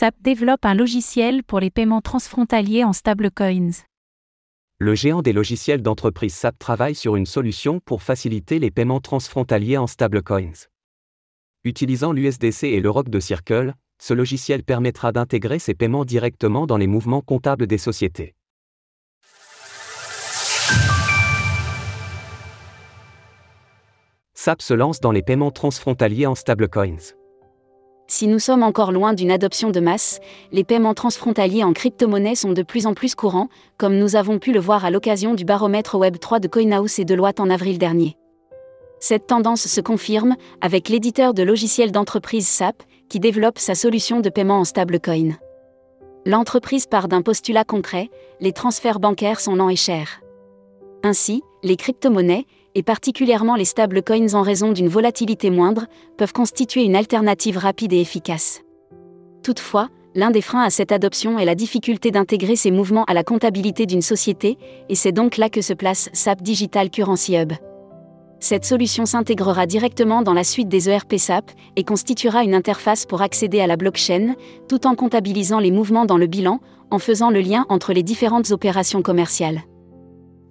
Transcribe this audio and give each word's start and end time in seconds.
SAP 0.00 0.14
développe 0.22 0.64
un 0.64 0.72
logiciel 0.72 1.44
pour 1.44 1.60
les 1.60 1.68
paiements 1.68 2.00
transfrontaliers 2.00 2.84
en 2.84 2.94
stablecoins. 2.94 3.84
Le 4.78 4.94
géant 4.94 5.20
des 5.20 5.34
logiciels 5.34 5.82
d'entreprise 5.82 6.32
SAP 6.32 6.58
travaille 6.58 6.94
sur 6.94 7.16
une 7.16 7.26
solution 7.26 7.80
pour 7.80 8.02
faciliter 8.02 8.58
les 8.58 8.70
paiements 8.70 9.00
transfrontaliers 9.00 9.76
en 9.76 9.86
stablecoins. 9.86 10.68
Utilisant 11.64 12.14
l'USDC 12.14 12.62
et 12.62 12.80
le 12.80 12.88
ROC 12.88 13.10
de 13.10 13.20
Circle, 13.20 13.74
ce 14.00 14.14
logiciel 14.14 14.64
permettra 14.64 15.12
d'intégrer 15.12 15.58
ces 15.58 15.74
paiements 15.74 16.06
directement 16.06 16.66
dans 16.66 16.78
les 16.78 16.86
mouvements 16.86 17.20
comptables 17.20 17.66
des 17.66 17.76
sociétés. 17.76 18.34
SAP 24.32 24.62
se 24.62 24.72
lance 24.72 25.00
dans 25.00 25.12
les 25.12 25.22
paiements 25.22 25.50
transfrontaliers 25.50 26.24
en 26.24 26.34
stablecoins. 26.34 27.19
Si 28.12 28.26
nous 28.26 28.40
sommes 28.40 28.64
encore 28.64 28.90
loin 28.90 29.12
d'une 29.12 29.30
adoption 29.30 29.70
de 29.70 29.78
masse, 29.78 30.18
les 30.50 30.64
paiements 30.64 30.94
transfrontaliers 30.94 31.62
en 31.62 31.72
crypto-monnaie 31.72 32.34
sont 32.34 32.50
de 32.50 32.64
plus 32.64 32.88
en 32.88 32.92
plus 32.92 33.14
courants, 33.14 33.48
comme 33.78 33.96
nous 33.96 34.16
avons 34.16 34.40
pu 34.40 34.52
le 34.52 34.58
voir 34.58 34.84
à 34.84 34.90
l'occasion 34.90 35.32
du 35.34 35.44
baromètre 35.44 35.96
Web3 35.96 36.40
de 36.40 36.48
CoinHouse 36.48 36.98
et 36.98 37.04
Deloitte 37.04 37.38
en 37.38 37.48
avril 37.48 37.78
dernier. 37.78 38.16
Cette 38.98 39.28
tendance 39.28 39.68
se 39.68 39.80
confirme 39.80 40.34
avec 40.60 40.88
l'éditeur 40.88 41.34
de 41.34 41.44
logiciels 41.44 41.92
d'entreprise 41.92 42.48
SAP, 42.48 42.82
qui 43.08 43.20
développe 43.20 43.60
sa 43.60 43.76
solution 43.76 44.18
de 44.18 44.28
paiement 44.28 44.58
en 44.58 44.64
stablecoin. 44.64 45.36
L'entreprise 46.26 46.86
part 46.86 47.06
d'un 47.06 47.22
postulat 47.22 47.62
concret, 47.62 48.10
les 48.40 48.52
transferts 48.52 48.98
bancaires 48.98 49.38
sont 49.38 49.54
lents 49.54 49.70
et 49.70 49.76
chers. 49.76 50.20
Ainsi, 51.04 51.42
les 51.62 51.76
crypto-monnaies, 51.76 52.46
et 52.74 52.82
particulièrement 52.82 53.56
les 53.56 53.64
stablecoins 53.64 54.34
en 54.34 54.42
raison 54.42 54.72
d'une 54.72 54.88
volatilité 54.88 55.50
moindre, 55.50 55.86
peuvent 56.16 56.32
constituer 56.32 56.84
une 56.84 56.96
alternative 56.96 57.58
rapide 57.58 57.92
et 57.92 58.00
efficace. 58.00 58.62
Toutefois, 59.42 59.88
l'un 60.14 60.30
des 60.30 60.42
freins 60.42 60.62
à 60.62 60.70
cette 60.70 60.92
adoption 60.92 61.38
est 61.38 61.44
la 61.44 61.54
difficulté 61.54 62.10
d'intégrer 62.10 62.56
ces 62.56 62.70
mouvements 62.70 63.04
à 63.04 63.14
la 63.14 63.24
comptabilité 63.24 63.86
d'une 63.86 64.02
société, 64.02 64.58
et 64.88 64.94
c'est 64.94 65.12
donc 65.12 65.36
là 65.36 65.48
que 65.48 65.62
se 65.62 65.72
place 65.72 66.10
SAP 66.12 66.42
Digital 66.42 66.90
Currency 66.90 67.36
Hub. 67.36 67.52
Cette 68.42 68.64
solution 68.64 69.04
s'intégrera 69.04 69.66
directement 69.66 70.22
dans 70.22 70.32
la 70.32 70.44
suite 70.44 70.68
des 70.68 70.88
ERP 70.88 71.18
SAP 71.18 71.50
et 71.76 71.84
constituera 71.84 72.42
une 72.42 72.54
interface 72.54 73.04
pour 73.04 73.20
accéder 73.20 73.60
à 73.60 73.66
la 73.66 73.76
blockchain, 73.76 74.34
tout 74.66 74.86
en 74.86 74.94
comptabilisant 74.94 75.60
les 75.60 75.70
mouvements 75.70 76.06
dans 76.06 76.16
le 76.16 76.26
bilan, 76.26 76.58
en 76.90 76.98
faisant 76.98 77.30
le 77.30 77.40
lien 77.40 77.66
entre 77.68 77.92
les 77.92 78.02
différentes 78.02 78.50
opérations 78.50 79.02
commerciales. 79.02 79.60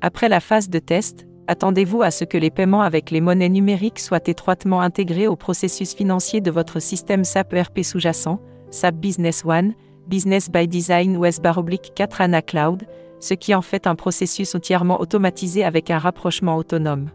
Après 0.00 0.28
la 0.28 0.40
phase 0.40 0.68
de 0.68 0.80
test, 0.80 1.26
attendez-vous 1.48 2.02
à 2.02 2.10
ce 2.10 2.24
que 2.24 2.38
les 2.38 2.50
paiements 2.50 2.82
avec 2.82 3.10
les 3.10 3.20
monnaies 3.20 3.48
numériques 3.48 3.98
soient 3.98 4.20
étroitement 4.26 4.80
intégrés 4.80 5.28
au 5.28 5.36
processus 5.36 5.94
financier 5.94 6.40
de 6.40 6.50
votre 6.50 6.80
système 6.80 7.24
SAP 7.24 7.54
ERP 7.54 7.82
sous-jacent, 7.82 8.40
SAP 8.70 8.96
Business 8.96 9.44
One, 9.44 9.74
Business 10.08 10.50
by 10.50 10.68
Design 10.68 11.16
ou 11.16 11.24
S-4 11.24 12.22
ANA 12.22 12.42
Cloud, 12.42 12.84
ce 13.20 13.34
qui 13.34 13.54
en 13.54 13.62
fait 13.62 13.86
un 13.86 13.94
processus 13.94 14.54
entièrement 14.54 15.00
automatisé 15.00 15.64
avec 15.64 15.90
un 15.90 15.98
rapprochement 15.98 16.56
autonome. 16.56 17.10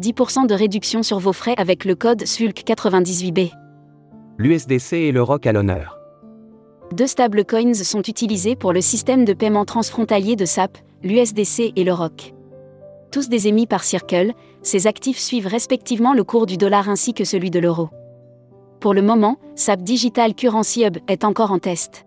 10% 0.00 0.46
de 0.46 0.54
réduction 0.54 1.02
sur 1.02 1.18
vos 1.18 1.32
frais 1.32 1.54
avec 1.58 1.84
le 1.84 1.94
code 1.94 2.24
SULC 2.24 2.64
98B. 2.64 3.50
L'USDC 4.38 4.92
et 4.94 5.12
le 5.12 5.22
ROC 5.22 5.46
à 5.46 5.52
l'honneur. 5.52 5.98
Deux 6.92 7.06
stablecoins 7.06 7.74
sont 7.74 8.02
utilisés 8.02 8.56
pour 8.56 8.72
le 8.72 8.80
système 8.80 9.24
de 9.24 9.32
paiement 9.32 9.64
transfrontalier 9.64 10.36
de 10.36 10.44
SAP, 10.44 10.78
l'USDC 11.02 11.72
et 11.76 11.84
le 11.84 11.92
ROC 11.92 12.32
tous 13.10 13.28
des 13.28 13.48
émis 13.48 13.66
par 13.66 13.84
Circle, 13.84 14.32
ces 14.62 14.86
actifs 14.86 15.18
suivent 15.18 15.46
respectivement 15.46 16.14
le 16.14 16.24
cours 16.24 16.46
du 16.46 16.56
dollar 16.56 16.88
ainsi 16.88 17.12
que 17.12 17.24
celui 17.24 17.50
de 17.50 17.58
l'euro. 17.58 17.90
Pour 18.80 18.94
le 18.94 19.02
moment, 19.02 19.36
SAP 19.56 19.82
Digital 19.82 20.34
Currency 20.34 20.84
Hub 20.84 20.96
est 21.08 21.24
encore 21.24 21.52
en 21.52 21.58
test. 21.58 22.06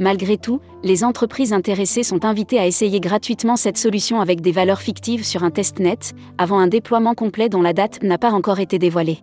Malgré 0.00 0.36
tout, 0.36 0.60
les 0.84 1.02
entreprises 1.02 1.52
intéressées 1.52 2.02
sont 2.02 2.24
invitées 2.24 2.58
à 2.58 2.66
essayer 2.66 3.00
gratuitement 3.00 3.56
cette 3.56 3.78
solution 3.78 4.20
avec 4.20 4.40
des 4.40 4.52
valeurs 4.52 4.80
fictives 4.80 5.24
sur 5.24 5.42
un 5.42 5.50
test 5.50 5.80
net, 5.80 6.12
avant 6.36 6.58
un 6.58 6.68
déploiement 6.68 7.14
complet 7.14 7.48
dont 7.48 7.62
la 7.62 7.72
date 7.72 8.02
n'a 8.02 8.18
pas 8.18 8.32
encore 8.32 8.60
été 8.60 8.78
dévoilée. 8.78 9.18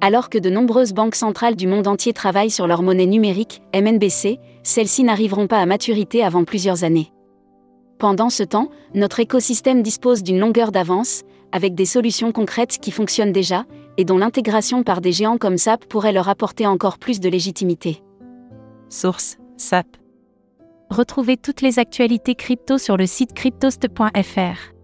Alors 0.00 0.28
que 0.30 0.38
de 0.38 0.50
nombreuses 0.50 0.92
banques 0.92 1.16
centrales 1.16 1.56
du 1.56 1.66
monde 1.66 1.86
entier 1.86 2.12
travaillent 2.12 2.50
sur 2.50 2.66
leur 2.66 2.82
monnaie 2.82 3.06
numérique, 3.06 3.62
MNBC, 3.74 4.38
celles-ci 4.62 5.04
n'arriveront 5.04 5.46
pas 5.46 5.58
à 5.58 5.66
maturité 5.66 6.22
avant 6.22 6.44
plusieurs 6.44 6.84
années. 6.84 7.10
Pendant 7.98 8.30
ce 8.30 8.44
temps, 8.44 8.68
notre 8.94 9.18
écosystème 9.18 9.82
dispose 9.82 10.22
d'une 10.22 10.38
longueur 10.38 10.70
d'avance, 10.70 11.22
avec 11.50 11.74
des 11.74 11.84
solutions 11.84 12.30
concrètes 12.30 12.78
qui 12.78 12.92
fonctionnent 12.92 13.32
déjà, 13.32 13.64
et 13.96 14.04
dont 14.04 14.18
l'intégration 14.18 14.84
par 14.84 15.00
des 15.00 15.10
géants 15.10 15.38
comme 15.38 15.58
SAP 15.58 15.86
pourrait 15.86 16.12
leur 16.12 16.28
apporter 16.28 16.66
encore 16.66 16.98
plus 16.98 17.18
de 17.18 17.28
légitimité. 17.28 18.02
Source 18.88 19.38
SAP. 19.56 19.86
Retrouvez 20.90 21.36
toutes 21.36 21.60
les 21.60 21.80
actualités 21.80 22.36
crypto 22.36 22.78
sur 22.78 22.96
le 22.96 23.06
site 23.06 23.34
cryptost.fr. 23.34 24.77